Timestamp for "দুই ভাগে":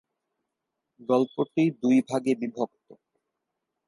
1.81-2.33